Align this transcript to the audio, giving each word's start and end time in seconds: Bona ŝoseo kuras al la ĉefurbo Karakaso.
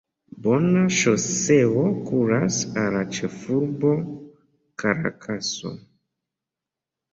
Bona 0.45 0.85
ŝoseo 0.99 1.83
kuras 2.07 2.57
al 2.85 2.89
la 2.97 3.05
ĉefurbo 3.19 3.93
Karakaso. 4.85 5.77